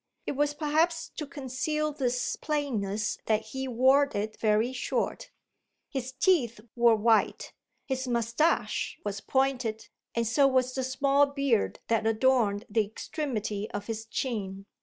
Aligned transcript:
It 0.25 0.31
was 0.31 0.55
perhaps 0.55 1.09
to 1.17 1.27
conceal 1.27 1.91
this 1.91 2.35
plainness 2.35 3.19
that 3.27 3.43
he 3.43 3.67
wore 3.67 4.09
it 4.15 4.39
very 4.39 4.73
short. 4.73 5.29
His 5.91 6.11
teeth 6.11 6.59
were 6.75 6.95
white, 6.95 7.53
his 7.85 8.07
moustache 8.07 8.97
was 9.05 9.21
pointed, 9.21 9.89
and 10.15 10.25
so 10.25 10.47
was 10.47 10.73
the 10.73 10.83
small 10.83 11.27
beard 11.27 11.81
that 11.87 12.07
adorned 12.07 12.65
the 12.67 12.83
extremity 12.83 13.69
of 13.69 13.85
his 13.85 14.07
chin. 14.07 14.65